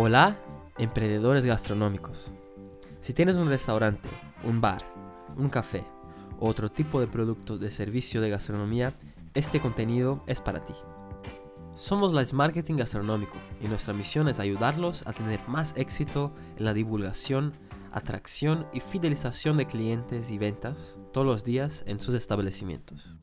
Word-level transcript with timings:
Hola, 0.00 0.38
emprendedores 0.78 1.44
gastronómicos. 1.44 2.32
Si 3.00 3.12
tienes 3.14 3.36
un 3.36 3.48
restaurante, 3.48 4.08
un 4.44 4.60
bar, 4.60 4.80
un 5.36 5.48
café 5.48 5.84
o 6.38 6.48
otro 6.48 6.70
tipo 6.70 7.00
de 7.00 7.08
producto 7.08 7.58
de 7.58 7.72
servicio 7.72 8.20
de 8.20 8.30
gastronomía, 8.30 8.92
este 9.34 9.58
contenido 9.58 10.22
es 10.28 10.40
para 10.40 10.64
ti. 10.64 10.72
Somos 11.74 12.12
Live 12.12 12.32
Marketing 12.32 12.76
Gastronómico 12.76 13.38
y 13.60 13.66
nuestra 13.66 13.92
misión 13.92 14.28
es 14.28 14.38
ayudarlos 14.38 15.04
a 15.04 15.12
tener 15.12 15.40
más 15.48 15.76
éxito 15.76 16.32
en 16.56 16.66
la 16.66 16.74
divulgación, 16.74 17.54
atracción 17.90 18.68
y 18.72 18.78
fidelización 18.78 19.56
de 19.56 19.66
clientes 19.66 20.30
y 20.30 20.38
ventas 20.38 20.96
todos 21.12 21.26
los 21.26 21.42
días 21.42 21.82
en 21.88 21.98
sus 21.98 22.14
establecimientos. 22.14 23.16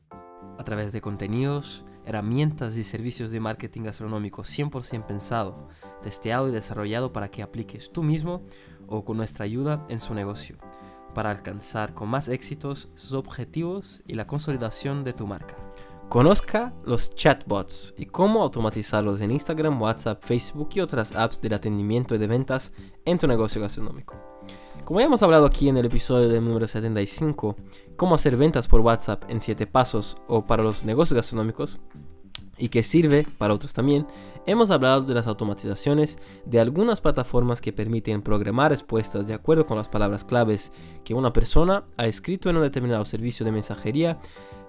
A 0.58 0.64
través 0.64 0.92
de 0.92 1.00
contenidos, 1.00 1.86
herramientas 2.06 2.76
y 2.76 2.84
servicios 2.84 3.30
de 3.30 3.40
marketing 3.40 3.82
gastronómico 3.82 4.42
100% 4.42 5.06
pensado, 5.06 5.68
testeado 6.02 6.48
y 6.48 6.52
desarrollado 6.52 7.12
para 7.12 7.30
que 7.30 7.42
apliques 7.42 7.90
tú 7.92 8.02
mismo 8.02 8.42
o 8.86 9.04
con 9.04 9.16
nuestra 9.16 9.44
ayuda 9.44 9.84
en 9.88 10.00
su 10.00 10.14
negocio, 10.14 10.56
para 11.14 11.30
alcanzar 11.30 11.94
con 11.94 12.08
más 12.08 12.28
éxitos 12.28 12.88
sus 12.94 13.12
objetivos 13.12 14.02
y 14.06 14.14
la 14.14 14.26
consolidación 14.26 15.04
de 15.04 15.12
tu 15.12 15.26
marca. 15.26 15.56
Conozca 16.08 16.72
los 16.84 17.12
chatbots 17.16 17.92
y 17.98 18.06
cómo 18.06 18.42
automatizarlos 18.42 19.20
en 19.20 19.32
Instagram, 19.32 19.82
WhatsApp, 19.82 20.22
Facebook 20.24 20.68
y 20.74 20.80
otras 20.80 21.12
apps 21.16 21.40
de 21.40 21.52
atendimiento 21.52 22.14
y 22.14 22.18
de 22.18 22.28
ventas 22.28 22.72
en 23.04 23.18
tu 23.18 23.26
negocio 23.26 23.60
gastronómico. 23.60 24.14
Como 24.84 25.00
ya 25.00 25.06
hemos 25.06 25.24
hablado 25.24 25.46
aquí 25.46 25.68
en 25.68 25.76
el 25.78 25.86
episodio 25.86 26.28
del 26.28 26.44
número 26.44 26.68
75, 26.68 27.56
cómo 27.96 28.14
hacer 28.14 28.36
ventas 28.36 28.68
por 28.68 28.82
WhatsApp 28.82 29.24
en 29.28 29.40
7 29.40 29.66
pasos 29.66 30.16
o 30.28 30.46
para 30.46 30.62
los 30.62 30.84
negocios 30.84 31.16
gastronómicos, 31.16 31.80
y 32.58 32.68
que 32.68 32.82
sirve 32.82 33.26
para 33.38 33.54
otros 33.54 33.72
también, 33.72 34.06
hemos 34.46 34.70
hablado 34.70 35.02
de 35.02 35.14
las 35.14 35.26
automatizaciones 35.26 36.18
de 36.44 36.60
algunas 36.60 37.00
plataformas 37.00 37.60
que 37.60 37.72
permiten 37.72 38.22
programar 38.22 38.70
respuestas 38.70 39.26
de 39.26 39.34
acuerdo 39.34 39.66
con 39.66 39.76
las 39.76 39.88
palabras 39.88 40.24
claves 40.24 40.72
que 41.04 41.14
una 41.14 41.32
persona 41.32 41.84
ha 41.96 42.06
escrito 42.06 42.48
en 42.48 42.56
un 42.56 42.62
determinado 42.62 43.04
servicio 43.04 43.44
de 43.44 43.52
mensajería, 43.52 44.18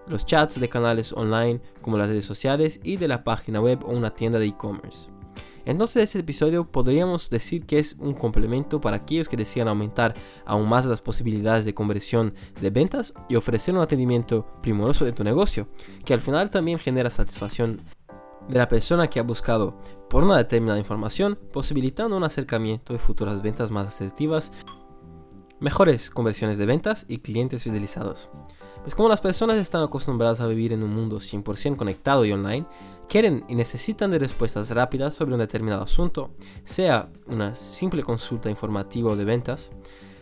los 0.08 0.26
chats 0.26 0.60
de 0.60 0.70
canales 0.70 1.14
online 1.14 1.62
como 1.82 1.98
las 1.98 2.10
redes 2.10 2.26
sociales 2.26 2.80
y 2.84 2.98
de 2.98 3.08
la 3.08 3.24
página 3.24 3.62
web 3.62 3.84
o 3.84 3.92
una 3.92 4.14
tienda 4.14 4.40
de 4.40 4.48
e-commerce. 4.48 5.17
Entonces 5.68 6.04
este 6.04 6.20
episodio 6.20 6.72
podríamos 6.72 7.30
decir 7.30 7.66
que 7.66 7.78
es 7.78 7.98
un 8.00 8.14
complemento 8.14 8.80
para 8.80 8.96
aquellos 8.96 9.28
que 9.28 9.36
desean 9.36 9.68
aumentar 9.68 10.16
aún 10.46 10.70
más 10.70 10.86
las 10.86 11.02
posibilidades 11.02 11.66
de 11.66 11.74
conversión 11.74 12.34
de 12.62 12.70
ventas 12.70 13.14
y 13.28 13.36
ofrecer 13.36 13.76
un 13.76 13.82
atendimiento 13.82 14.48
primoroso 14.62 15.04
de 15.04 15.12
tu 15.12 15.26
negocio, 15.26 15.68
que 16.06 16.14
al 16.14 16.22
final 16.22 16.50
también 16.50 16.80
genera 16.80 17.10
satisfacción 17.10 17.82
de 18.48 18.58
la 18.58 18.70
persona 18.70 19.10
que 19.10 19.20
ha 19.20 19.24
buscado 19.24 19.78
por 20.10 20.24
una 20.24 20.38
determinada 20.38 20.80
información, 20.80 21.38
posibilitando 21.52 22.16
un 22.16 22.24
acercamiento 22.24 22.94
de 22.94 23.00
futuras 23.00 23.42
ventas 23.42 23.70
más 23.70 23.90
asertivas, 23.90 24.54
mejores 25.60 26.10
conversiones 26.10 26.58
de 26.58 26.66
ventas 26.66 27.06
y 27.10 27.18
clientes 27.18 27.64
fidelizados. 27.64 28.30
Pues 28.84 28.96
como 28.96 29.10
las 29.10 29.20
personas 29.20 29.58
están 29.58 29.84
acostumbradas 29.84 30.40
a 30.40 30.48
vivir 30.48 30.72
en 30.72 30.82
un 30.82 30.96
mundo 30.96 31.18
100% 31.18 31.76
conectado 31.76 32.24
y 32.24 32.32
online, 32.32 32.66
quieren 33.08 33.46
y 33.48 33.56
necesitan 33.56 34.12
de 34.12 34.20
respuestas 34.20 34.72
rápidas 34.72 35.14
sobre 35.14 35.34
un 35.34 35.40
determinado 35.40 35.84
asunto, 35.84 36.32
sea 36.64 37.10
una 37.28 37.56
simple 37.56 38.04
consulta 38.04 38.50
informativa 38.50 39.12
o 39.12 39.16
de 39.16 39.26
ventas, 39.26 39.72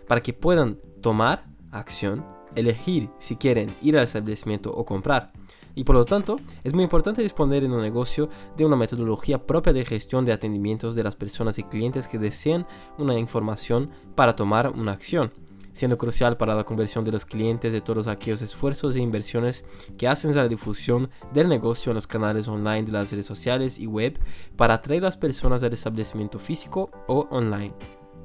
para 0.07 0.21
que 0.21 0.33
puedan 0.33 0.79
tomar 1.01 1.45
acción, 1.71 2.25
elegir 2.55 3.09
si 3.19 3.35
quieren 3.35 3.75
ir 3.81 3.97
al 3.97 4.03
establecimiento 4.03 4.71
o 4.71 4.85
comprar. 4.85 5.33
Y 5.77 5.83
por 5.83 5.95
lo 5.95 6.05
tanto, 6.05 6.37
es 6.63 6.73
muy 6.73 6.83
importante 6.83 7.21
disponer 7.21 7.65
en 7.65 7.73
un 7.73 7.81
negocio 7.81 8.29
de 8.55 8.65
una 8.65 8.77
metodología 8.77 9.45
propia 9.45 9.73
de 9.73 9.83
gestión 9.83 10.23
de 10.23 10.31
atendimientos 10.31 10.95
de 10.95 11.03
las 11.03 11.17
personas 11.17 11.59
y 11.59 11.63
clientes 11.63 12.07
que 12.07 12.17
desean 12.17 12.65
una 12.97 13.19
información 13.19 13.89
para 14.15 14.37
tomar 14.37 14.69
una 14.69 14.93
acción 14.93 15.33
siendo 15.75 15.99
crucial 15.99 16.37
para 16.37 16.55
la 16.55 16.63
conversión 16.63 17.03
de 17.05 17.11
los 17.11 17.25
clientes 17.25 17.71
de 17.71 17.81
todos 17.81 18.07
aquellos 18.07 18.41
esfuerzos 18.41 18.95
e 18.95 19.01
inversiones 19.01 19.65
que 19.97 20.07
hacen 20.07 20.31
a 20.31 20.43
la 20.43 20.47
difusión 20.47 21.11
del 21.33 21.49
negocio 21.49 21.91
en 21.91 21.95
los 21.95 22.07
canales 22.07 22.47
online 22.47 22.83
de 22.83 22.93
las 22.93 23.11
redes 23.11 23.25
sociales 23.27 23.77
y 23.77 23.85
web 23.85 24.17
para 24.55 24.75
atraer 24.75 25.03
a 25.03 25.07
las 25.07 25.17
personas 25.17 25.61
al 25.61 25.73
establecimiento 25.73 26.39
físico 26.39 26.89
o 27.07 27.27
online. 27.29 27.73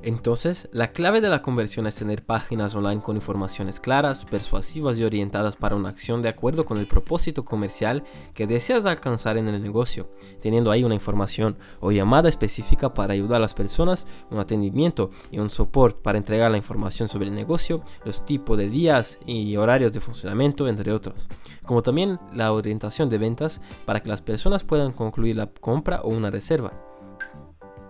Entonces, 0.03 0.69
la 0.73 0.93
clave 0.93 1.21
de 1.21 1.29
la 1.29 1.43
conversión 1.43 1.87
es 1.87 1.95
tener 1.95 2.25
páginas 2.25 2.75
online 2.75 3.03
con 3.03 3.17
informaciones 3.17 3.81
claras, 3.81 4.25
persuasivas 4.25 4.99
y 4.99 5.05
orientadas 5.05 5.57
para 5.57 5.77
una 5.77 5.91
acción 5.91 6.23
de 6.23 6.31
acuerdo 6.31 6.65
con 6.65 6.79
el 6.79 6.87
propósito 6.87 7.45
comercial 7.45 8.05
que 8.33 8.47
deseas 8.47 8.87
alcanzar 8.87 9.37
en 9.37 9.49
el 9.49 9.63
negocio, 9.63 10.11
teniendo 10.41 10.71
ahí 10.71 10.85
una 10.85 10.95
información 10.95 11.59
o 11.81 11.93
llamada 11.93 12.31
específica 12.31 12.95
para 12.95 13.13
ayudar 13.13 13.37
a 13.37 13.41
las 13.41 13.53
personas, 13.53 14.07
un 14.31 14.39
atendimiento 14.39 15.11
y 15.31 15.39
un 15.39 15.51
soporte 15.51 16.01
para 16.03 16.17
entregar 16.17 16.51
la 16.51 16.57
información 16.57 17.09
sobre 17.09 17.27
el 17.27 17.35
negocio, 17.35 17.83
los 18.05 18.25
tipos 18.25 18.57
de 18.57 18.71
días 18.71 19.19
y 19.27 19.55
horarios 19.57 19.93
de 19.93 20.01
funcionamiento, 20.01 20.67
entre 20.67 20.93
otros, 20.93 21.29
como 21.67 21.83
también 21.83 22.19
la 22.33 22.53
orientación 22.53 23.11
de 23.11 23.19
ventas 23.19 23.61
para 23.85 24.03
que 24.03 24.09
las 24.09 24.23
personas 24.23 24.65
puedan 24.65 24.93
concluir 24.93 25.37
la 25.37 25.47
compra 25.47 26.01
o 26.01 26.09
una 26.09 26.31
reserva 26.31 26.90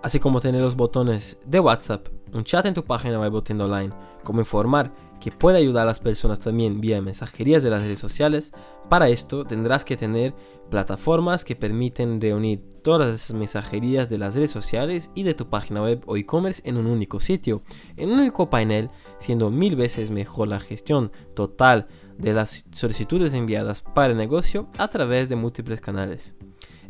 así 0.02 0.20
como 0.20 0.40
tener 0.40 0.62
los 0.62 0.76
botones 0.76 1.38
de 1.46 1.60
WhatsApp, 1.60 2.08
un 2.32 2.44
chat 2.44 2.66
en 2.66 2.74
tu 2.74 2.84
página 2.84 3.20
web 3.20 3.34
o 3.34 3.42
tienda 3.42 3.64
online, 3.64 3.92
como 4.24 4.40
informar 4.40 4.92
que 5.20 5.30
puede 5.30 5.58
ayudar 5.58 5.82
a 5.82 5.86
las 5.86 6.00
personas 6.00 6.40
también 6.40 6.80
vía 6.80 7.02
mensajerías 7.02 7.62
de 7.62 7.70
las 7.70 7.82
redes 7.82 7.98
sociales. 7.98 8.52
Para 8.88 9.08
esto 9.08 9.44
tendrás 9.44 9.84
que 9.84 9.96
tener 9.96 10.34
plataformas 10.70 11.44
que 11.44 11.54
permiten 11.54 12.20
reunir 12.20 12.62
todas 12.82 13.14
esas 13.14 13.36
mensajerías 13.36 14.08
de 14.08 14.18
las 14.18 14.34
redes 14.34 14.50
sociales 14.50 15.10
y 15.14 15.22
de 15.22 15.34
tu 15.34 15.48
página 15.48 15.82
web 15.82 16.02
o 16.06 16.16
e-commerce 16.16 16.62
en 16.64 16.78
un 16.78 16.86
único 16.86 17.20
sitio, 17.20 17.62
en 17.96 18.10
un 18.10 18.20
único 18.20 18.48
panel, 18.48 18.88
siendo 19.18 19.50
mil 19.50 19.76
veces 19.76 20.10
mejor 20.10 20.48
la 20.48 20.60
gestión 20.60 21.12
total 21.34 21.86
de 22.16 22.32
las 22.32 22.64
solicitudes 22.72 23.34
enviadas 23.34 23.82
para 23.82 24.12
el 24.12 24.16
negocio 24.18 24.68
a 24.78 24.88
través 24.88 25.28
de 25.28 25.36
múltiples 25.36 25.80
canales. 25.80 26.34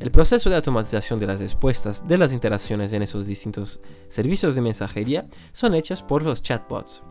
El 0.01 0.11
proceso 0.11 0.49
de 0.49 0.57
automatización 0.57 1.19
de 1.19 1.27
las 1.27 1.41
respuestas 1.41 2.09
de 2.09 2.17
las 2.17 2.33
interacciones 2.33 2.95
en 2.95 3.03
esos 3.03 3.27
distintos 3.27 3.81
servicios 4.09 4.55
de 4.55 4.63
mensajería 4.63 5.29
son 5.53 5.75
hechas 5.75 6.03
por 6.03 6.25
los 6.25 6.43
chatbots, 6.43 7.03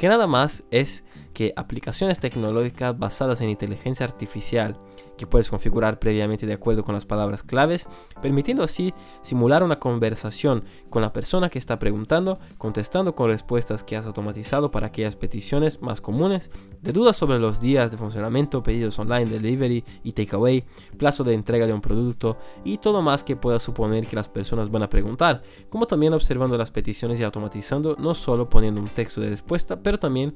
que 0.00 0.08
nada 0.08 0.26
más 0.26 0.64
es 0.70 1.04
que 1.38 1.52
aplicaciones 1.54 2.18
tecnológicas 2.18 2.98
basadas 2.98 3.40
en 3.42 3.48
inteligencia 3.48 4.04
artificial 4.04 4.76
que 5.16 5.28
puedes 5.28 5.50
configurar 5.50 6.00
previamente 6.00 6.46
de 6.46 6.54
acuerdo 6.54 6.82
con 6.82 6.96
las 6.96 7.04
palabras 7.04 7.44
claves, 7.44 7.88
permitiendo 8.20 8.64
así 8.64 8.92
simular 9.22 9.62
una 9.62 9.78
conversación 9.78 10.64
con 10.90 11.00
la 11.00 11.12
persona 11.12 11.48
que 11.48 11.60
está 11.60 11.78
preguntando, 11.78 12.40
contestando 12.56 13.14
con 13.14 13.30
respuestas 13.30 13.84
que 13.84 13.96
has 13.96 14.06
automatizado 14.06 14.72
para 14.72 14.88
aquellas 14.88 15.14
peticiones 15.14 15.80
más 15.80 16.00
comunes, 16.00 16.50
de 16.82 16.92
dudas 16.92 17.16
sobre 17.16 17.38
los 17.38 17.60
días 17.60 17.92
de 17.92 17.98
funcionamiento, 17.98 18.64
pedidos 18.64 18.98
online, 18.98 19.26
delivery 19.26 19.84
y 20.02 20.12
takeaway, 20.12 20.64
plazo 20.96 21.22
de 21.22 21.34
entrega 21.34 21.68
de 21.68 21.72
un 21.72 21.80
producto 21.80 22.36
y 22.64 22.78
todo 22.78 23.00
más 23.00 23.22
que 23.22 23.36
pueda 23.36 23.60
suponer 23.60 24.08
que 24.08 24.16
las 24.16 24.28
personas 24.28 24.72
van 24.72 24.82
a 24.82 24.90
preguntar, 24.90 25.42
como 25.68 25.86
también 25.86 26.14
observando 26.14 26.58
las 26.58 26.72
peticiones 26.72 27.20
y 27.20 27.22
automatizando, 27.22 27.94
no 27.96 28.14
solo 28.14 28.48
poniendo 28.48 28.80
un 28.80 28.88
texto 28.88 29.20
de 29.20 29.30
respuesta, 29.30 29.80
pero 29.80 29.98
también 30.00 30.34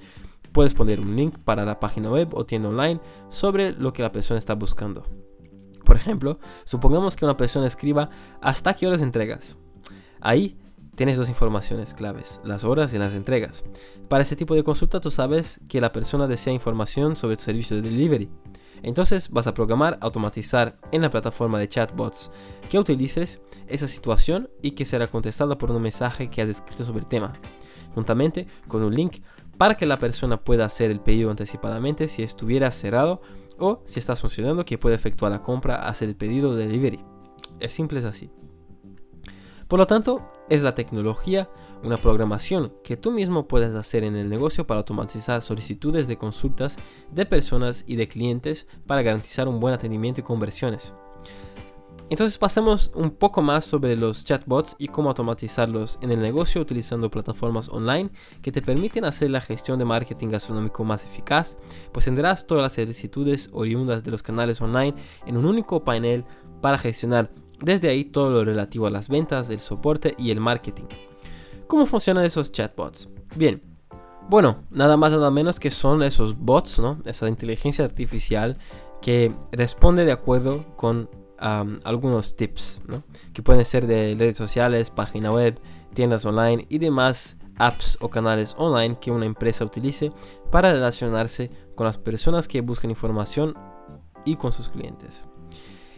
Puedes 0.52 0.74
poner 0.74 1.00
un 1.00 1.16
link 1.16 1.38
para 1.38 1.64
la 1.64 1.80
página 1.80 2.10
web 2.10 2.34
o 2.34 2.44
tienda 2.44 2.68
online 2.68 3.00
sobre 3.28 3.72
lo 3.72 3.92
que 3.92 4.02
la 4.02 4.12
persona 4.12 4.38
está 4.38 4.54
buscando. 4.54 5.04
Por 5.84 5.96
ejemplo, 5.96 6.38
supongamos 6.64 7.16
que 7.16 7.24
una 7.24 7.36
persona 7.36 7.66
escriba 7.66 8.10
hasta 8.40 8.74
qué 8.74 8.86
horas 8.86 9.02
entregas. 9.02 9.56
Ahí 10.20 10.58
tienes 10.94 11.16
dos 11.16 11.28
informaciones 11.28 11.94
claves, 11.94 12.40
las 12.44 12.64
horas 12.64 12.92
y 12.94 12.98
las 12.98 13.14
entregas. 13.14 13.64
Para 14.08 14.22
ese 14.22 14.36
tipo 14.36 14.54
de 14.54 14.62
consulta 14.62 15.00
tú 15.00 15.10
sabes 15.10 15.60
que 15.68 15.80
la 15.80 15.92
persona 15.92 16.26
desea 16.26 16.52
información 16.52 17.16
sobre 17.16 17.36
tu 17.36 17.44
servicio 17.44 17.76
de 17.76 17.82
delivery. 17.82 18.30
Entonces 18.82 19.30
vas 19.30 19.46
a 19.46 19.54
programar, 19.54 19.98
automatizar 20.00 20.78
en 20.90 21.02
la 21.02 21.10
plataforma 21.10 21.58
de 21.58 21.68
chatbots 21.68 22.30
que 22.68 22.78
utilices 22.78 23.40
esa 23.68 23.86
situación 23.86 24.50
y 24.60 24.72
que 24.72 24.84
será 24.84 25.06
contestada 25.06 25.56
por 25.56 25.70
un 25.70 25.82
mensaje 25.82 26.28
que 26.28 26.42
has 26.42 26.48
escrito 26.48 26.84
sobre 26.84 27.00
el 27.00 27.06
tema, 27.06 27.32
juntamente 27.94 28.46
con 28.66 28.82
un 28.82 28.94
link 28.94 29.18
para 29.62 29.76
que 29.76 29.86
la 29.86 30.00
persona 30.00 30.42
pueda 30.42 30.64
hacer 30.64 30.90
el 30.90 30.98
pedido 30.98 31.30
anticipadamente 31.30 32.08
si 32.08 32.24
estuviera 32.24 32.68
cerrado 32.72 33.22
o 33.60 33.80
si 33.84 34.00
está 34.00 34.16
funcionando 34.16 34.64
que 34.64 34.76
puede 34.76 34.96
efectuar 34.96 35.30
la 35.30 35.44
compra, 35.44 35.86
hacer 35.86 36.08
el 36.08 36.16
pedido 36.16 36.56
de 36.56 36.66
delivery. 36.66 36.98
Es 37.60 37.72
simple 37.72 38.00
es 38.00 38.04
así. 38.04 38.32
Por 39.68 39.78
lo 39.78 39.86
tanto, 39.86 40.26
es 40.50 40.64
la 40.64 40.74
tecnología, 40.74 41.48
una 41.84 41.96
programación 41.96 42.74
que 42.82 42.96
tú 42.96 43.12
mismo 43.12 43.46
puedes 43.46 43.76
hacer 43.76 44.02
en 44.02 44.16
el 44.16 44.28
negocio 44.28 44.66
para 44.66 44.78
automatizar 44.78 45.42
solicitudes 45.42 46.08
de 46.08 46.18
consultas 46.18 46.76
de 47.12 47.24
personas 47.24 47.84
y 47.86 47.94
de 47.94 48.08
clientes 48.08 48.66
para 48.88 49.02
garantizar 49.02 49.46
un 49.46 49.60
buen 49.60 49.74
atendimiento 49.74 50.22
y 50.22 50.24
conversiones. 50.24 50.92
Entonces 52.10 52.36
pasemos 52.36 52.92
un 52.94 53.10
poco 53.10 53.40
más 53.40 53.64
sobre 53.64 53.96
los 53.96 54.24
chatbots 54.24 54.76
y 54.78 54.88
cómo 54.88 55.08
automatizarlos 55.08 55.98
en 56.02 56.10
el 56.10 56.20
negocio 56.20 56.60
utilizando 56.60 57.10
plataformas 57.10 57.68
online 57.70 58.10
que 58.42 58.52
te 58.52 58.60
permiten 58.60 59.04
hacer 59.04 59.30
la 59.30 59.40
gestión 59.40 59.78
de 59.78 59.84
marketing 59.84 60.28
gastronómico 60.28 60.84
más 60.84 61.04
eficaz, 61.04 61.56
pues 61.92 62.04
tendrás 62.04 62.46
todas 62.46 62.62
las 62.62 62.74
solicitudes 62.74 63.48
oriundas 63.52 64.04
de 64.04 64.10
los 64.10 64.22
canales 64.22 64.60
online 64.60 64.94
en 65.26 65.36
un 65.36 65.46
único 65.46 65.84
panel 65.84 66.24
para 66.60 66.78
gestionar 66.78 67.30
Desde 67.60 67.88
ahí 67.88 68.04
todo 68.04 68.30
lo 68.30 68.44
relativo 68.44 68.86
a 68.88 68.90
las 68.90 69.08
ventas, 69.08 69.48
el 69.48 69.60
soporte 69.60 70.14
y 70.18 70.32
el 70.32 70.40
marketing. 70.40 70.86
¿Cómo 71.68 71.86
funcionan 71.86 72.24
esos 72.24 72.50
chatbots? 72.50 73.08
Bien, 73.36 73.62
bueno, 74.28 74.62
nada 74.70 74.96
más 74.96 75.12
nada 75.12 75.30
menos 75.30 75.60
que 75.60 75.70
son 75.70 76.02
esos 76.02 76.36
bots, 76.36 76.78
¿no? 76.78 76.98
Esa 77.04 77.28
inteligencia 77.28 77.84
artificial 77.84 78.58
que 79.00 79.34
responde 79.50 80.04
de 80.04 80.12
acuerdo 80.12 80.64
con 80.76 81.08
algunos 81.42 82.36
tips, 82.36 82.80
¿no? 82.86 83.02
Que 83.32 83.42
pueden 83.42 83.64
ser 83.64 83.86
de 83.86 84.14
redes 84.18 84.36
sociales, 84.36 84.90
página 84.90 85.32
web, 85.32 85.60
tiendas 85.94 86.24
online 86.24 86.66
y 86.68 86.78
demás 86.78 87.36
apps 87.56 87.98
o 88.00 88.08
canales 88.08 88.54
online 88.58 88.98
que 89.00 89.10
una 89.10 89.26
empresa 89.26 89.64
utilice 89.64 90.12
para 90.50 90.72
relacionarse 90.72 91.50
con 91.74 91.86
las 91.86 91.98
personas 91.98 92.48
que 92.48 92.60
buscan 92.60 92.90
información 92.90 93.54
y 94.24 94.36
con 94.36 94.52
sus 94.52 94.68
clientes. 94.68 95.26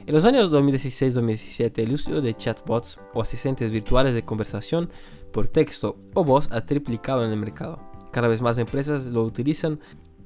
En 0.07 0.15
los 0.15 0.25
años 0.25 0.53
2016-2017 0.53 1.79
el 1.83 1.93
uso 1.93 2.21
de 2.21 2.37
chatbots 2.37 3.01
o 3.15 3.23
asistentes 3.23 3.71
virtuales 3.71 4.15
de 4.15 4.25
conversación 4.25 4.91
por 5.33 5.49
texto 5.49 5.99
o 6.15 6.25
voz 6.25 6.51
ha 6.53 6.67
triplicado 6.67 7.25
en 7.25 7.33
el 7.33 7.39
mercado. 7.39 7.81
Cada 8.13 8.29
vez 8.29 8.43
más 8.43 8.59
empresas 8.59 9.07
lo 9.07 9.23
utilizan 9.23 9.81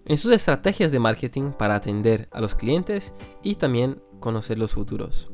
en 0.05 0.17
sus 0.17 0.33
estrategias 0.33 0.91
de 0.91 0.99
marketing 0.99 1.53
para 1.53 1.77
atender 1.77 2.29
a 2.33 2.41
los 2.41 2.55
clientes 2.55 3.15
y 3.43 3.55
también 3.55 4.03
conocer 4.21 4.59
los 4.59 4.73
futuros. 4.73 5.31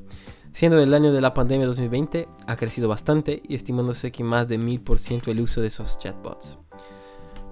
Siendo 0.52 0.78
el 0.80 0.94
año 0.94 1.12
de 1.12 1.20
la 1.20 1.34
pandemia 1.34 1.66
2020, 1.66 2.28
ha 2.46 2.56
crecido 2.56 2.88
bastante 2.88 3.42
y 3.48 3.56
estimándose 3.56 4.12
que 4.12 4.22
más 4.22 4.46
de 4.46 4.58
1000% 4.58 5.28
el 5.28 5.40
uso 5.40 5.60
de 5.60 5.66
esos 5.66 5.98
chatbots. 5.98 6.58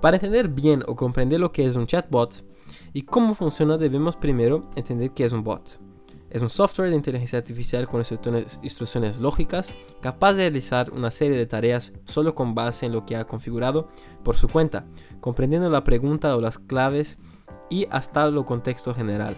Para 0.01 0.17
entender 0.17 0.49
bien 0.49 0.85
o 0.87 0.97
comprender 0.97 1.41
lo 1.41 1.53
que 1.53 1.67
es 1.67 1.77
un 1.77 1.87
chatbot 1.87 2.45
y 2.93 3.03
cómo 3.03 3.35
funciona, 3.35 3.79
debemos 3.79 4.17
primero 4.17 4.69
entender 4.77 5.11
qué 5.13 5.25
es 5.25 5.33
un 5.33 5.43
bot. 5.43 5.81
Es 6.31 6.41
un 6.41 6.49
software 6.49 6.91
de 6.91 6.97
inteligencia 6.97 7.39
artificial 7.39 7.87
con 7.87 8.03
instrucciones 8.63 9.21
lógicas, 9.21 9.75
capaz 10.01 10.33
de 10.33 10.45
realizar 10.45 10.91
una 10.91 11.11
serie 11.11 11.37
de 11.37 11.47
tareas 11.47 11.93
solo 12.07 12.35
con 12.35 12.55
base 12.55 12.87
en 12.87 12.93
lo 12.93 13.05
que 13.05 13.17
ha 13.17 13.27
configurado 13.27 13.89
por 14.25 14.37
su 14.37 14.49
cuenta, 14.49 14.87
comprendiendo 15.21 15.69
la 15.69 15.85
pregunta 15.85 16.35
o 16.35 16.41
las 16.41 16.59
claves 16.59 17.19
y 17.69 17.87
hasta 17.91 18.31
lo 18.31 18.47
contexto 18.47 18.95
general. 18.95 19.37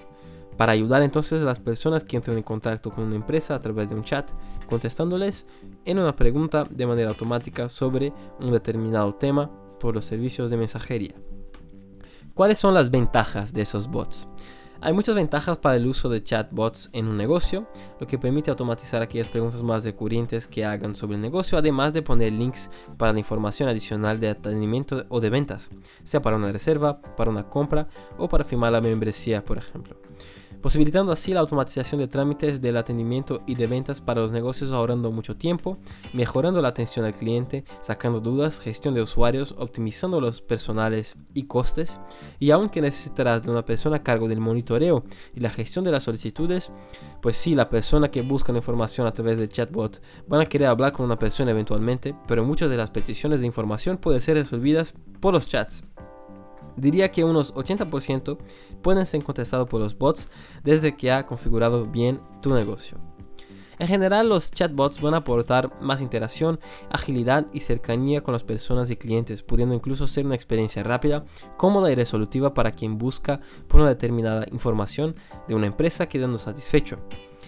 Para 0.57 0.73
ayudar 0.73 1.03
entonces 1.03 1.43
a 1.43 1.45
las 1.45 1.59
personas 1.59 2.05
que 2.05 2.17
entran 2.17 2.37
en 2.37 2.43
contacto 2.43 2.91
con 2.91 3.05
una 3.05 3.17
empresa 3.17 3.55
a 3.55 3.61
través 3.61 3.89
de 3.89 3.97
un 3.97 4.05
chat, 4.05 4.31
contestándoles 4.69 5.47
en 5.85 5.99
una 5.99 6.15
pregunta 6.15 6.65
de 6.71 6.87
manera 6.87 7.11
automática 7.11 7.69
sobre 7.69 8.13
un 8.39 8.53
determinado 8.53 9.15
tema 9.15 9.51
por 9.81 9.95
los 9.95 10.05
servicios 10.05 10.51
de 10.51 10.57
mensajería. 10.57 11.15
¿Cuáles 12.35 12.59
son 12.59 12.75
las 12.75 12.91
ventajas 12.91 13.53
de 13.53 13.63
esos 13.63 13.89
bots? 13.89 14.29
Hay 14.81 14.93
muchas 14.93 15.15
ventajas 15.15 15.57
para 15.57 15.77
el 15.77 15.87
uso 15.87 16.09
de 16.11 16.23
chatbots 16.23 16.91
en 16.93 17.09
un 17.09 17.17
negocio, 17.17 17.67
lo 17.99 18.07
que 18.07 18.19
permite 18.19 18.51
automatizar 18.51 19.01
aquellas 19.01 19.29
preguntas 19.29 19.63
más 19.63 19.83
recurrentes 19.83 20.47
que 20.47 20.65
hagan 20.65 20.95
sobre 20.95 21.17
el 21.17 21.23
negocio, 21.23 21.57
además 21.57 21.95
de 21.95 22.03
poner 22.03 22.33
links 22.33 22.71
para 22.99 23.13
la 23.13 23.19
información 23.19 23.69
adicional 23.69 24.21
de 24.21 24.29
atendimiento 24.29 25.07
o 25.09 25.21
de 25.21 25.31
ventas, 25.31 25.71
sea 26.03 26.21
para 26.21 26.37
una 26.37 26.53
reserva, 26.53 27.01
para 27.01 27.31
una 27.31 27.49
compra 27.49 27.89
o 28.19 28.29
para 28.29 28.45
firmar 28.45 28.73
la 28.73 28.83
membresía, 28.83 29.45
por 29.45 29.57
ejemplo 29.57 29.97
posibilitando 30.65 31.13
así 31.13 31.35
la 31.35 31.41
automatización 31.41 32.01
de 32.01 32.09
trámites 32.09 32.59
del 32.59 32.79
atendimiento 32.79 33.43
y 33.47 33.55
de 33.55 33.67
ventas 33.67 34.01
para 34.01 34.23
los 34.23 34.33
negocios 34.33 34.73
ahorrando 34.73 35.13
mucho 35.13 35.37
tiempo, 35.37 35.77
mejorando 36.15 36.63
la 36.63 36.69
atención 36.69 37.05
al 37.05 37.13
cliente, 37.13 37.65
sacando 37.83 38.19
dudas, 38.19 38.61
gestión 38.61 38.95
de 38.95 39.03
usuarios, 39.03 39.55
optimizando 39.59 40.23
los 40.23 40.41
personales 40.41 41.19
y 41.35 41.43
costes, 41.43 42.01
y 42.39 42.51
aunque 42.51 42.81
necesitarás 42.81 43.43
de 43.43 43.51
una 43.51 43.67
persona 43.67 43.97
a 43.97 44.03
cargo 44.03 44.27
del 44.27 44.41
monitoreo 44.41 45.05
y 45.35 45.41
la 45.41 45.51
gestión 45.51 45.85
de 45.85 45.93
las 45.93 46.05
solicitudes, 46.05 46.73
pues 47.21 47.37
sí, 47.37 47.55
la 47.55 47.69
persona 47.69 48.11
que 48.11 48.23
busca 48.23 48.51
la 48.51 48.61
información 48.61 49.07
a 49.07 49.13
través 49.13 49.37
de 49.37 49.51
chatbot 49.51 50.01
van 50.27 50.41
a 50.41 50.47
querer 50.47 50.69
hablar 50.69 50.93
con 50.93 51.05
una 51.05 51.19
persona 51.19 51.51
eventualmente, 51.51 52.17
pero 52.27 52.43
muchas 52.43 52.71
de 52.71 52.79
las 52.79 52.89
peticiones 52.89 53.41
de 53.41 53.47
información 53.47 53.99
pueden 53.99 54.23
ser 54.23 54.39
resolvidas 54.39 54.95
por 55.21 55.35
los 55.35 55.47
chats. 55.47 55.85
Diría 56.77 57.11
que 57.11 57.25
unos 57.25 57.55
80% 57.55 58.39
pueden 58.83 59.07
ser 59.07 59.23
contestados 59.23 59.69
por 59.69 59.81
los 59.81 59.97
bots 59.97 60.29
desde 60.63 60.97
que 60.97 61.13
ha 61.13 61.27
configurado 61.27 61.87
bien 61.87 62.21
tu 62.43 62.55
negocio. 62.55 62.99
En 63.79 63.89
general, 63.89 64.29
los 64.29 64.51
chatbots 64.51 65.01
van 65.01 65.15
a 65.15 65.19
aportar 65.19 65.81
más 65.81 66.01
interacción, 66.01 66.61
agilidad 66.91 67.47
y 67.53 67.61
cercanía 67.61 68.23
con 68.23 68.33
las 68.33 68.45
personas 68.45 68.91
y 68.91 68.97
clientes, 68.97 69.43
pudiendo 69.43 69.75
incluso 69.75 70.07
ser 70.07 70.27
una 70.27 70.35
experiencia 70.35 70.83
rápida, 70.83 71.25
cómoda 71.57 71.91
y 71.91 71.95
resolutiva 71.95 72.55
para 72.55 72.73
quien 72.73 72.99
busca 72.99 73.41
por 73.69 73.81
una 73.81 73.91
determinada 73.91 74.47
información 74.53 75.17
de 75.49 75.55
una 75.55 75.67
empresa 75.67 76.09
quedando 76.09 76.39
satisfecho. 76.39 76.99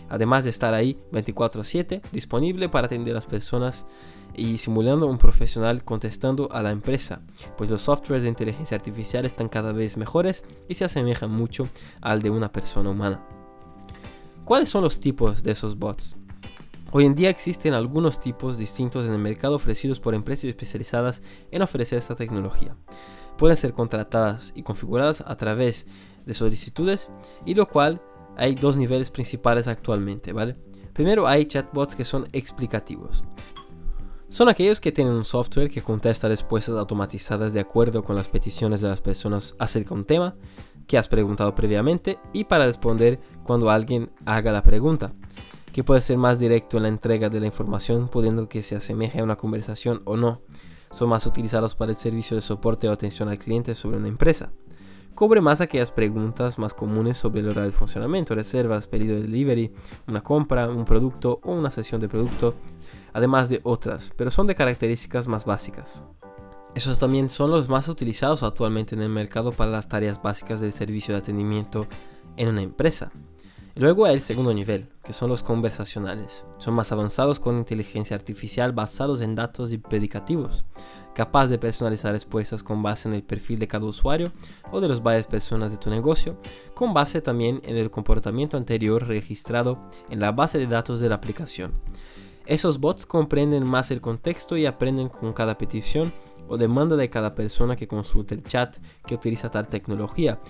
Además 0.09 0.45
de 0.45 0.51
estar 0.51 0.75
ahí 0.75 0.99
24/7, 1.13 2.03
disponible 2.13 2.69
para 2.69 2.87
atender 2.87 3.13
a 3.13 3.17
las 3.17 3.27
personas 3.27 3.87
y 4.35 4.59
simulando 4.59 5.07
un 5.07 5.19
profesional 5.19 5.83
contestando 5.85 6.51
a 6.53 6.63
la 6.63 6.71
empresa, 6.71 7.23
pues 7.57 7.71
los 7.71 7.83
softwares 7.83 8.23
de 8.23 8.29
inteligencia 8.29 8.77
artificial 8.77 9.25
están 9.25 9.49
cada 9.49 9.73
vez 9.73 9.97
mejores 9.97 10.45
y 10.69 10.75
se 10.75 10.85
asemejan 10.85 11.31
mucho 11.31 11.69
al 12.01 12.23
de 12.23 12.31
una 12.31 12.53
persona 12.53 12.91
humana. 12.91 13.27
¿Cuáles 14.45 14.69
son 14.69 14.83
los 14.83 15.01
tipos 15.01 15.43
de 15.43 15.53
esos 15.53 15.79
bots? 15.79 16.17
Hoy 16.93 17.05
en 17.05 17.15
día 17.15 17.31
existen 17.31 17.75
algunos 17.75 18.21
tipos 18.21 18.59
distintos 18.59 19.07
en 19.07 19.13
el 19.13 19.19
mercado 19.19 19.57
ofrecidos 19.57 19.99
por 19.99 20.15
empresas 20.15 20.45
especializadas 20.45 21.21
en 21.51 21.63
ofrecer 21.63 21.99
esta 21.99 22.15
tecnología. 22.15 22.77
Pueden 23.37 23.57
ser 23.57 23.73
contratadas 23.73 24.53
y 24.55 24.63
configuradas 24.63 25.23
a 25.27 25.37
través 25.37 25.87
de 26.25 26.33
solicitudes 26.33 27.11
y 27.45 27.55
lo 27.55 27.69
cual 27.69 28.01
hay 28.37 28.55
dos 28.55 28.77
niveles 28.77 29.11
principales 29.11 29.69
actualmente, 29.69 30.33
¿vale? 30.33 30.57
Primero 30.93 31.27
hay 31.27 31.47
chatbots 31.47 31.95
que 31.95 32.05
son 32.05 32.29
explicativos 32.33 33.25
son 34.29 34.49
aquellos 34.49 34.81
que 34.81 34.93
tienen 34.93 35.15
un 35.15 35.25
software 35.25 35.71
que 35.71 35.83
contesta 35.83 36.29
respuestas 36.29 36.77
automatizadas 36.77 37.53
de 37.53 37.61
acuerdo 37.61 38.03
con 38.03 38.17
las 38.17 38.29
peticiones 38.29 38.81
de 38.81 38.89
las 38.89 39.01
personas 39.01 39.55
acerca 39.59 39.91
de 39.91 40.01
un 40.01 40.05
tema 40.05 40.37
que 40.87 40.99
has 40.99 41.09
preguntado 41.09 41.55
previamente 41.55 42.19
y 42.33 42.45
para 42.45 42.67
responder 42.67 43.21
cuando 43.45 43.71
alguien 43.71 44.11
haga 44.25 44.53
la 44.53 44.63
pregunta, 44.63 45.15
que 45.73 45.85
puede 45.85 46.01
ser 46.01 46.19
más 46.19 46.39
directo 46.39 46.77
en 46.77 46.85
la 46.85 46.89
entrega 46.89 47.29
de 47.29 47.41
la 47.41 47.47
información 47.47 48.09
pudiendo 48.09 48.49
que 48.49 48.63
se 48.63 48.77
asemeje 48.77 49.21
a 49.21 49.25
una 49.25 49.37
conversación 49.37 50.03
o 50.05 50.17
no. 50.17 50.43
Son 50.91 51.09
más 51.09 51.27
utilizados 51.27 51.75
para 51.75 51.93
el 51.93 51.97
servicio 51.97 52.37
de 52.37 52.43
soporte 52.43 52.89
o 52.89 52.93
atención 52.93 53.29
al 53.29 53.39
cliente 53.39 53.75
sobre 53.75 53.99
una 53.99 54.09
empresa. 54.09 54.53
Cobre 55.17 55.41
más 55.41 55.63
aquellas 55.63 55.91
preguntas 55.91 56.59
más 56.59 56.75
comunes 56.75 57.17
sobre 57.17 57.41
el 57.41 57.49
horario 57.49 57.71
de 57.71 57.77
funcionamiento, 57.77 58.35
reservas, 58.35 58.87
pedido 58.87 59.15
de 59.15 59.23
delivery, 59.23 59.73
una 60.07 60.21
compra, 60.21 60.69
un 60.69 60.85
producto 60.85 61.41
o 61.43 61.55
una 61.55 61.71
sesión 61.71 62.03
de 62.03 62.09
producto, 62.11 62.55
además 63.15 63.49
de 63.49 63.63
otras, 63.63 64.13
pero 64.15 64.31
son 64.31 64.47
de 64.47 64.55
características 64.55 65.27
más 65.27 65.47
básicas. 65.47 66.05
Esos 66.75 66.99
también 66.99 67.31
son 67.31 67.51
los 67.51 67.71
más 67.71 67.89
utilizados 67.89 68.43
actualmente 68.43 68.95
en 68.95 69.01
el 69.01 69.09
mercado 69.09 69.53
para 69.53 69.71
las 69.71 69.89
tareas 69.89 70.21
básicas 70.23 70.61
del 70.61 70.75
servicio 70.75 71.15
de 71.15 71.21
atendimiento 71.21 71.87
en 72.37 72.49
una 72.49 72.61
empresa. 72.61 73.11
Luego 73.79 74.07
hay 74.07 74.15
el 74.15 74.23
segundo 74.23 74.55
nivel, 74.55 74.89
que 75.05 75.13
son 75.13 75.29
los 75.29 75.43
conversacionales. 75.43 76.47
Son 76.57 76.73
más 76.73 76.93
avanzados 76.93 77.39
con 77.39 77.59
inteligencia 77.59 78.17
artificial 78.17 78.73
basados 78.73 79.21
en 79.21 79.35
datos 79.35 79.71
y 79.71 79.77
predicativos, 79.77 80.65
capaz 81.15 81.49
de 81.49 81.59
personalizar 81.59 82.13
respuestas 82.13 82.63
con 82.63 82.83
base 82.83 83.07
en 83.07 83.15
el 83.15 83.23
perfil 83.23 83.59
de 83.59 83.69
cada 83.69 83.85
usuario 83.85 84.33
o 84.73 84.81
de 84.81 84.89
las 84.89 85.03
varias 85.03 85.27
personas 85.27 85.73
de 85.73 85.77
tu 85.77 85.91
negocio, 85.91 86.41
con 86.75 86.95
base 86.95 87.21
también 87.21 87.61
en 87.65 87.77
el 87.77 87.91
comportamiento 87.91 88.57
anterior 88.57 89.07
registrado 89.07 89.79
en 90.09 90.21
la 90.21 90.33
base 90.33 90.57
de 90.57 90.69
datos 90.69 90.99
de 90.99 91.11
la 91.11 91.17
aplicación. 91.17 91.75
Esos 92.47 92.81
bots 92.81 93.05
comprenden 93.05 93.67
más 93.67 93.91
el 93.91 94.01
contexto 94.01 94.57
y 94.57 94.65
aprenden 94.65 95.11
con 95.11 95.35
cada 95.35 95.59
petición 95.59 96.15
o 96.49 96.57
demanda 96.57 96.97
de 96.97 97.11
cada 97.11 97.35
persona 97.35 97.77
que 97.77 97.89
consulte 97.89 98.35
el 98.35 98.43
chat 98.43 98.77
que 99.07 99.15
utiliza 99.15 99.51
tal 99.51 99.69
tecnología. 99.69 100.41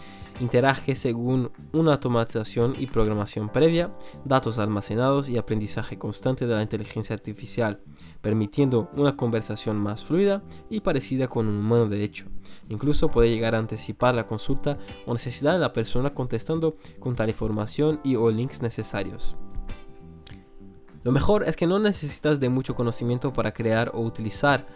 Interage 0.41 0.95
según 0.95 1.51
una 1.73 1.93
automatización 1.95 2.75
y 2.79 2.87
programación 2.87 3.49
previa, 3.49 3.95
datos 4.25 4.59
almacenados 4.59 5.31
y 5.31 5.39
aprendizaje 5.39 5.99
constante 5.99 6.47
de 6.47 6.55
la 6.55 6.63
inteligencia 6.63 7.15
artificial, 7.15 7.81
permitiendo 8.21 8.91
una 8.95 9.17
conversación 9.17 9.79
más 9.79 10.05
fluida 10.05 10.43
y 10.69 10.81
parecida 10.81 11.29
con 11.29 11.49
un 11.49 11.57
humano 11.57 11.89
de 11.89 12.05
hecho. 12.05 12.27
Incluso 12.69 13.11
puede 13.11 13.31
llegar 13.31 13.55
a 13.55 13.59
anticipar 13.59 14.15
la 14.15 14.27
consulta 14.27 14.79
o 15.07 15.13
necesidad 15.15 15.55
de 15.55 15.61
la 15.61 15.73
persona 15.73 16.13
contestando 16.13 16.77
con 17.01 17.17
tal 17.17 17.31
información 17.31 18.01
y 18.05 18.17
o 18.17 18.31
links 18.31 18.61
necesarios. 18.61 19.37
Lo 21.07 21.13
mejor 21.13 21.45
es 21.45 21.55
que 21.55 21.69
no 21.69 21.79
necesitas 21.79 22.41
de 22.41 22.49
mucho 22.49 22.75
conocimiento 22.75 23.33
para 23.33 23.53
crear 23.53 23.93
o 23.95 24.01
utilizar 24.01 24.67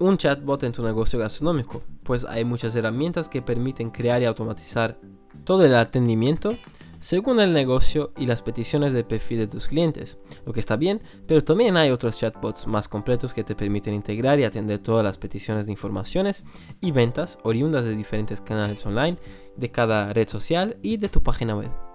un 0.00 0.16
chatbot 0.16 0.62
en 0.62 0.72
tu 0.72 0.82
negocio 0.82 1.18
gastronómico, 1.18 1.82
pues 2.02 2.24
hay 2.24 2.44
muchas 2.44 2.74
herramientas 2.76 3.28
que 3.28 3.42
permiten 3.42 3.90
crear 3.90 4.22
y 4.22 4.26
automatizar 4.26 4.98
todo 5.44 5.64
el 5.64 5.74
atendimiento 5.74 6.54
según 7.00 7.40
el 7.40 7.52
negocio 7.52 8.12
y 8.16 8.26
las 8.26 8.42
peticiones 8.42 8.92
de 8.92 9.04
perfil 9.04 9.38
de 9.38 9.46
tus 9.46 9.68
clientes, 9.68 10.18
lo 10.44 10.52
que 10.52 10.60
está 10.60 10.76
bien, 10.76 11.00
pero 11.26 11.42
también 11.42 11.76
hay 11.76 11.90
otros 11.90 12.18
chatbots 12.18 12.66
más 12.66 12.88
completos 12.88 13.34
que 13.34 13.44
te 13.44 13.54
permiten 13.54 13.94
integrar 13.94 14.40
y 14.40 14.44
atender 14.44 14.80
todas 14.80 15.04
las 15.04 15.16
peticiones 15.16 15.66
de 15.66 15.72
informaciones 15.72 16.44
y 16.80 16.90
ventas 16.90 17.38
oriundas 17.44 17.84
de 17.84 17.94
diferentes 17.94 18.40
canales 18.40 18.84
online, 18.84 19.16
de 19.56 19.70
cada 19.70 20.12
red 20.12 20.28
social 20.28 20.76
y 20.82 20.96
de 20.96 21.08
tu 21.08 21.22
página 21.22 21.56
web. 21.56 21.87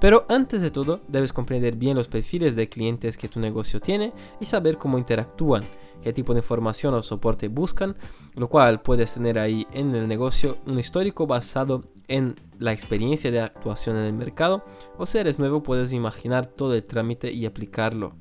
Pero 0.00 0.26
antes 0.28 0.60
de 0.60 0.70
todo, 0.70 1.00
debes 1.08 1.32
comprender 1.32 1.76
bien 1.76 1.96
los 1.96 2.08
perfiles 2.08 2.54
de 2.54 2.68
clientes 2.68 3.16
que 3.16 3.28
tu 3.28 3.40
negocio 3.40 3.80
tiene 3.80 4.12
y 4.40 4.44
saber 4.44 4.76
cómo 4.76 4.98
interactúan, 4.98 5.64
qué 6.02 6.12
tipo 6.12 6.34
de 6.34 6.40
información 6.40 6.92
o 6.94 7.02
soporte 7.02 7.48
buscan, 7.48 7.96
lo 8.34 8.48
cual 8.48 8.82
puedes 8.82 9.14
tener 9.14 9.38
ahí 9.38 9.66
en 9.72 9.94
el 9.94 10.06
negocio 10.06 10.58
un 10.66 10.78
histórico 10.78 11.26
basado 11.26 11.84
en 12.08 12.34
la 12.58 12.72
experiencia 12.72 13.30
de 13.30 13.40
actuación 13.40 13.96
en 13.96 14.04
el 14.04 14.12
mercado, 14.12 14.64
o 14.98 15.06
si 15.06 15.18
eres 15.18 15.38
nuevo 15.38 15.62
puedes 15.62 15.92
imaginar 15.92 16.46
todo 16.46 16.74
el 16.74 16.84
trámite 16.84 17.32
y 17.32 17.46
aplicarlo. 17.46 18.14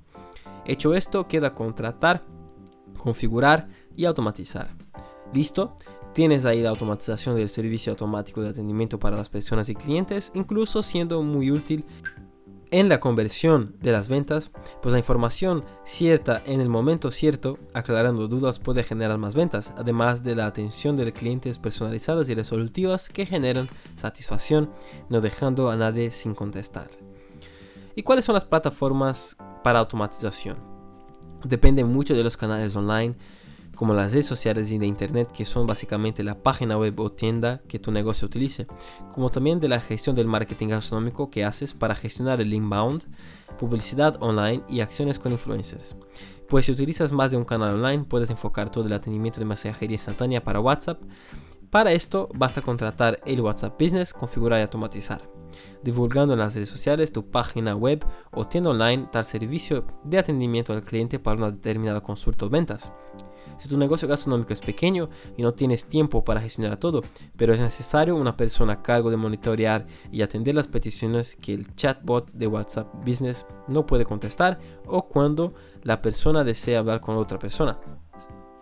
Hecho 0.65 0.95
esto, 0.95 1.27
queda 1.27 1.53
contratar, 1.53 2.23
configurar 2.97 3.67
y 3.95 4.05
automatizar. 4.05 4.75
¿Listo? 5.33 5.75
Tienes 6.15 6.45
ahí 6.45 6.61
la 6.61 6.69
automatización 6.69 7.35
del 7.35 7.49
servicio 7.49 7.91
automático 7.91 8.41
de 8.41 8.47
atendimiento 8.47 8.97
para 8.97 9.17
las 9.17 9.27
personas 9.27 9.67
y 9.67 9.75
clientes, 9.75 10.31
incluso 10.33 10.81
siendo 10.81 11.21
muy 11.21 11.51
útil 11.51 11.83
en 12.71 12.87
la 12.87 13.01
conversión 13.01 13.75
de 13.81 13.91
las 13.91 14.07
ventas, 14.07 14.49
pues 14.81 14.93
la 14.93 14.99
información 14.99 15.65
cierta 15.83 16.41
en 16.45 16.61
el 16.61 16.69
momento 16.69 17.11
cierto, 17.11 17.59
aclarando 17.73 18.29
dudas, 18.29 18.59
puede 18.59 18.83
generar 18.83 19.17
más 19.17 19.35
ventas, 19.35 19.73
además 19.75 20.23
de 20.23 20.35
la 20.35 20.45
atención 20.45 20.95
de 20.95 21.11
clientes 21.11 21.59
personalizadas 21.59 22.29
y 22.29 22.33
resolutivas 22.33 23.09
que 23.09 23.25
generan 23.25 23.67
satisfacción, 23.97 24.71
no 25.09 25.19
dejando 25.19 25.69
a 25.69 25.75
nadie 25.75 26.11
sin 26.11 26.33
contestar. 26.33 26.89
¿Y 27.93 28.03
cuáles 28.03 28.23
son 28.23 28.35
las 28.35 28.45
plataformas 28.45 29.35
para 29.65 29.79
automatización? 29.79 30.55
Depende 31.43 31.83
mucho 31.83 32.13
de 32.13 32.23
los 32.23 32.37
canales 32.37 32.73
online 32.77 33.17
como 33.75 33.93
las 33.93 34.11
redes 34.11 34.25
sociales 34.25 34.71
y 34.71 34.77
de 34.77 34.87
internet 34.87 35.31
que 35.31 35.45
son 35.45 35.67
básicamente 35.67 36.23
la 36.23 36.41
página 36.41 36.77
web 36.77 36.99
o 36.99 37.11
tienda 37.11 37.61
que 37.67 37.79
tu 37.79 37.91
negocio 37.91 38.25
utilice, 38.25 38.67
como 39.13 39.29
también 39.29 39.59
de 39.59 39.67
la 39.67 39.79
gestión 39.79 40.15
del 40.15 40.27
marketing 40.27 40.69
gastronómico 40.69 41.29
que 41.29 41.45
haces 41.45 41.73
para 41.73 41.95
gestionar 41.95 42.41
el 42.41 42.53
inbound, 42.53 43.03
publicidad 43.59 44.17
online 44.21 44.63
y 44.67 44.79
acciones 44.79 45.19
con 45.19 45.31
influencers. 45.31 45.95
Pues 46.47 46.65
si 46.65 46.71
utilizas 46.71 47.11
más 47.11 47.31
de 47.31 47.37
un 47.37 47.45
canal 47.45 47.75
online, 47.75 48.05
puedes 48.05 48.29
enfocar 48.29 48.71
todo 48.71 48.85
el 48.85 48.93
atendimiento 48.93 49.39
de 49.39 49.45
mensajería 49.45 49.95
instantánea 49.95 50.43
para 50.43 50.59
WhatsApp. 50.59 51.01
Para 51.69 51.91
esto 51.91 52.29
basta 52.33 52.61
contratar 52.61 53.19
el 53.25 53.41
WhatsApp 53.41 53.79
Business, 53.81 54.13
configurar 54.13 54.59
y 54.59 54.63
automatizar 54.63 55.35
divulgando 55.83 56.33
en 56.33 56.39
las 56.39 56.55
redes 56.55 56.69
sociales 56.69 57.11
tu 57.11 57.29
página 57.29 57.75
web 57.75 58.05
o 58.31 58.47
tienda 58.47 58.71
online 58.71 59.07
tal 59.11 59.25
servicio 59.25 59.85
de 60.03 60.17
atendimiento 60.17 60.73
al 60.73 60.83
cliente 60.83 61.19
para 61.19 61.37
una 61.37 61.51
determinada 61.51 62.01
consulta 62.01 62.45
o 62.45 62.49
ventas. 62.49 62.91
Si 63.57 63.69
tu 63.69 63.77
negocio 63.77 64.07
gastronómico 64.07 64.53
es 64.53 64.61
pequeño 64.61 65.09
y 65.37 65.43
no 65.43 65.53
tienes 65.53 65.85
tiempo 65.85 66.23
para 66.23 66.41
gestionar 66.41 66.77
todo, 66.77 67.01
pero 67.35 67.53
es 67.53 67.59
necesario 67.59 68.15
una 68.15 68.37
persona 68.37 68.73
a 68.73 68.81
cargo 68.81 69.09
de 69.09 69.17
monitorear 69.17 69.85
y 70.11 70.21
atender 70.21 70.55
las 70.55 70.67
peticiones 70.67 71.35
que 71.35 71.53
el 71.53 71.75
chatbot 71.75 72.31
de 72.31 72.47
WhatsApp 72.47 72.93
Business 73.05 73.45
no 73.67 73.85
puede 73.85 74.05
contestar 74.05 74.59
o 74.87 75.07
cuando 75.07 75.53
la 75.83 76.01
persona 76.01 76.43
desea 76.43 76.79
hablar 76.79 77.01
con 77.01 77.17
otra 77.17 77.39
persona. 77.39 77.79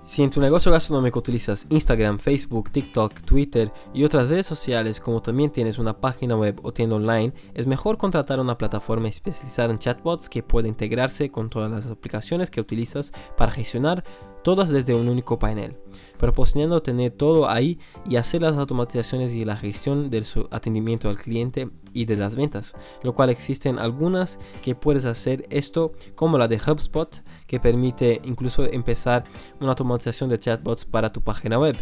Si 0.06 0.22
en 0.22 0.32
tu 0.32 0.42
negocio 0.42 0.70
gastronómico 0.70 1.20
utilizas 1.20 1.66
Instagram, 1.70 2.20
Facebook, 2.20 2.70
TikTok, 2.72 3.22
Twitter 3.22 3.72
y 3.94 4.04
otras 4.04 4.30
redes 4.30 4.46
sociales, 4.46 5.00
como 5.00 5.22
también 5.22 5.50
tienes 5.50 5.78
una 5.78 6.02
página 6.02 6.36
web 6.36 6.60
o 6.62 6.74
tienda 6.74 6.98
online, 6.98 7.32
es 7.54 7.68
mejor 7.68 7.98
contratar 7.98 8.42
una 8.42 8.58
plataforma 8.58 9.08
especializada 9.08 9.72
en 9.72 9.80
chatbots 9.80 10.28
que 10.28 10.44
pueda 10.44 10.68
integrarse 10.68 11.32
con 11.32 11.50
todas 11.50 11.72
las 11.72 11.86
aplicaciones 11.86 12.50
que 12.50 12.60
utilizas 12.60 13.14
para 13.38 13.54
gestionar 13.54 14.04
todas 14.44 14.72
desde 14.72 14.94
un 14.94 15.08
único 15.08 15.40
panel, 15.40 15.78
proporcionando 16.24 16.82
tener 16.82 17.12
todo 17.12 17.50
ahí 17.50 17.78
y 18.10 18.16
hacer 18.16 18.44
las 18.44 18.56
automatizaciones 18.56 19.34
y 19.34 19.44
la 19.44 19.58
gestión 19.58 20.10
del 20.10 20.26
atendimiento 20.52 21.10
al 21.10 21.18
cliente 21.18 21.70
y 21.92 22.06
de 22.06 22.16
las 22.16 22.38
ventas, 22.38 22.74
lo 23.02 23.14
cual 23.14 23.30
existen 23.30 23.78
algunas 23.78 24.40
que 24.62 24.74
puedes 24.74 25.04
hacer 25.04 25.46
esto 25.50 25.92
como 26.16 26.38
la 26.38 26.48
de 26.48 26.62
HubSpot 26.66 27.22
que 27.46 27.60
permite 27.60 28.22
incluso 28.24 28.64
empezar 28.64 29.26
una 29.60 29.72
automatización 29.72 30.30
de 30.30 30.40
chatbots 30.40 30.86
para 30.86 31.12
tu 31.12 31.20
página 31.20 31.60
web. 31.60 31.76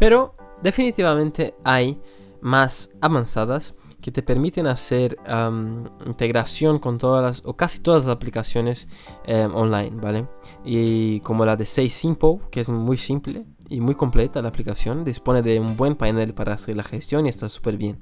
Pero 0.00 0.34
definitivamente 0.60 1.54
hay 1.62 2.00
más 2.40 2.90
avanzadas 3.00 3.76
que 4.02 4.10
te 4.10 4.22
permiten 4.22 4.66
hacer 4.66 5.16
integración 6.04 6.78
con 6.78 6.98
todas 6.98 7.22
las 7.22 7.42
o 7.46 7.56
casi 7.56 7.80
todas 7.80 8.04
las 8.04 8.14
aplicaciones 8.14 8.88
em, 9.24 9.54
online, 9.54 9.92
¿vale? 10.00 10.26
Y 10.64 11.20
como 11.20 11.46
la 11.46 11.56
de 11.56 11.64
Say 11.64 11.88
Simple, 11.88 12.40
que 12.50 12.60
es 12.60 12.68
muy 12.68 12.96
simple 12.96 13.46
y 13.68 13.80
muy 13.80 13.94
completa 13.94 14.42
la 14.42 14.48
aplicación, 14.48 15.04
dispone 15.04 15.40
de 15.40 15.58
un 15.60 15.76
buen 15.76 15.94
panel 15.94 16.34
para 16.34 16.54
hacer 16.54 16.76
la 16.76 16.82
gestión 16.82 17.26
y 17.26 17.30
está 17.30 17.48
súper 17.48 17.76
bien. 17.76 18.00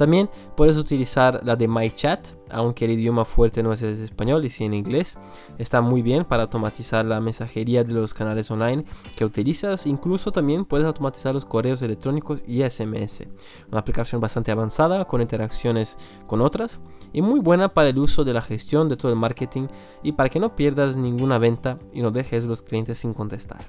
También 0.00 0.30
puedes 0.56 0.78
utilizar 0.78 1.42
la 1.44 1.56
de 1.56 1.68
MyChat, 1.68 2.28
aunque 2.50 2.86
el 2.86 2.92
idioma 2.92 3.26
fuerte 3.26 3.62
no 3.62 3.70
es 3.74 3.82
el 3.82 4.02
español 4.02 4.42
y 4.46 4.48
sí 4.48 4.64
en 4.64 4.72
inglés. 4.72 5.18
Está 5.58 5.82
muy 5.82 6.00
bien 6.00 6.24
para 6.24 6.44
automatizar 6.44 7.04
la 7.04 7.20
mensajería 7.20 7.84
de 7.84 7.92
los 7.92 8.14
canales 8.14 8.50
online 8.50 8.86
que 9.14 9.26
utilizas. 9.26 9.86
Incluso 9.86 10.32
también 10.32 10.64
puedes 10.64 10.86
automatizar 10.86 11.34
los 11.34 11.44
correos 11.44 11.82
electrónicos 11.82 12.42
y 12.46 12.62
SMS. 12.62 13.24
Una 13.70 13.80
aplicación 13.80 14.22
bastante 14.22 14.50
avanzada 14.50 15.04
con 15.04 15.20
interacciones 15.20 15.98
con 16.26 16.40
otras 16.40 16.80
y 17.12 17.20
muy 17.20 17.38
buena 17.38 17.74
para 17.74 17.90
el 17.90 17.98
uso 17.98 18.24
de 18.24 18.32
la 18.32 18.40
gestión 18.40 18.88
de 18.88 18.96
todo 18.96 19.12
el 19.12 19.18
marketing 19.18 19.66
y 20.02 20.12
para 20.12 20.30
que 20.30 20.40
no 20.40 20.56
pierdas 20.56 20.96
ninguna 20.96 21.36
venta 21.36 21.78
y 21.92 22.00
no 22.00 22.10
dejes 22.10 22.46
los 22.46 22.62
clientes 22.62 22.96
sin 22.96 23.12
contestar. 23.12 23.60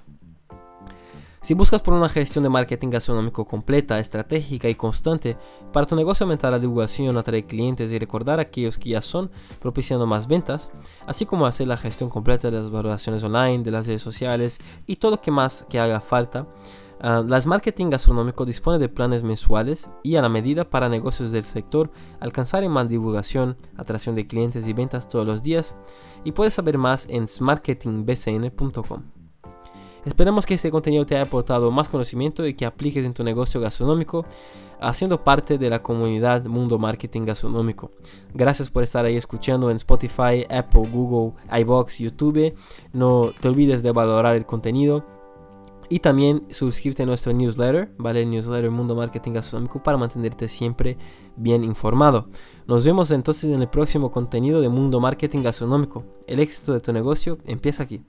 Si 1.43 1.55
buscas 1.55 1.81
por 1.81 1.95
una 1.95 2.07
gestión 2.07 2.43
de 2.43 2.51
marketing 2.51 2.91
gastronómico 2.91 3.45
completa, 3.45 3.98
estratégica 3.98 4.69
y 4.69 4.75
constante, 4.75 5.38
para 5.74 5.88
tu 5.88 5.95
negocio 5.95 6.24
aumentar 6.24 6.51
la 6.51 6.60
divulgación, 6.60 7.17
atraer 7.17 7.48
clientes 7.48 7.91
y 7.91 7.98
recordar 7.98 8.38
a 8.38 8.43
aquellos 8.43 8.77
que 8.77 8.91
ya 8.91 9.01
son, 9.01 9.31
propiciando 9.60 10.05
más 10.05 10.27
ventas, 10.27 10.71
así 11.07 11.25
como 11.25 11.48
hacer 11.48 11.67
la 11.67 11.77
gestión 11.77 12.12
completa 12.12 12.51
de 12.51 12.60
las 12.60 12.69
valoraciones 12.69 13.24
online, 13.24 13.63
de 13.63 13.71
las 13.71 13.88
redes 13.88 14.03
sociales 14.03 14.60
y 14.86 14.98
todo 14.98 15.12
lo 15.12 15.21
que 15.21 15.31
más 15.31 15.65
que 15.67 15.79
haga 15.79 16.00
falta, 16.00 16.48
ah, 17.00 17.24
las 17.27 17.48
Marketing 17.48 17.89
Gastronómico 17.89 18.45
dispone 18.45 18.77
de 18.77 18.89
planes 18.89 19.24
mensuales 19.24 19.89
y 20.03 20.17
a 20.17 20.21
la 20.21 20.29
medida 20.29 20.69
para 20.69 20.89
negocios 20.89 21.31
del 21.31 21.43
sector 21.43 21.89
alcanzar 22.19 22.69
más 22.69 22.88
divulgación, 22.88 23.57
atracción 23.77 24.13
de 24.13 24.27
clientes 24.27 24.67
y 24.67 24.74
ventas 24.74 25.10
todos 25.10 25.25
los 25.25 25.41
días 25.41 25.75
y 26.24 26.33
puedes 26.33 26.53
saber 26.53 26.77
más 26.77 27.07
en 27.10 27.27
smarketingbcn.com. 27.27 29.21
Esperamos 30.03 30.48
que 30.48 30.55
este 30.55 30.72
contenido 30.72 31.05
te 31.05 31.15
haya 31.15 31.25
aportado 31.25 31.70
más 31.70 31.88
conocimiento 31.88 32.46
y 32.48 32.55
que 32.55 32.65
apliques 32.65 33.05
en 33.05 33.13
tu 33.13 33.24
negocio 33.24 33.62
gastronómico, 33.62 34.25
haciendo 34.79 35.24
parte 35.24 35.60
de 35.60 35.70
la 35.70 35.84
comunidad 35.84 36.43
Mundo 36.46 36.79
Marketing 36.79 37.24
Gastronómico. 37.24 37.91
Gracias 38.34 38.72
por 38.72 38.81
estar 38.81 39.05
ahí 39.05 39.15
escuchando 39.15 39.70
en 39.70 39.77
Spotify, 39.77 40.46
Apple, 40.50 40.89
Google, 40.91 41.34
iBox, 41.60 42.00
YouTube. 42.00 42.55
No 42.93 43.31
te 43.39 43.48
olvides 43.48 43.84
de 43.84 43.91
valorar 43.91 44.36
el 44.36 44.46
contenido. 44.48 45.05
Y 45.88 46.00
también 46.00 46.46
suscríbete 46.50 47.03
a 47.03 47.05
nuestro 47.05 47.34
newsletter, 47.34 47.93
¿vale? 47.98 48.22
El 48.22 48.31
newsletter 48.31 48.72
Mundo 48.72 48.96
Marketing 48.96 49.34
Gastronómico 49.34 49.84
para 49.84 49.98
mantenerte 49.98 50.48
siempre 50.48 50.98
bien 51.36 51.65
informado. 51.65 52.29
Nos 52.65 52.86
vemos 52.86 53.12
entonces 53.12 53.53
en 53.53 53.62
el 53.62 53.67
próximo 53.67 54.10
contenido 54.10 54.62
de 54.62 54.70
Mundo 54.70 55.01
Marketing 55.01 55.43
Gastronómico. 55.43 56.05
El 56.27 56.39
éxito 56.39 56.72
de 56.74 56.79
tu 56.79 56.93
negocio 56.93 57.39
empieza 57.46 57.84
aquí. 57.84 58.01